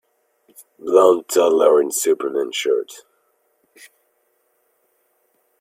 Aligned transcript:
Blond 0.79 1.27
toddler 1.27 1.79
in 1.79 1.91
superman 1.91 2.51
shirt. 2.51 3.03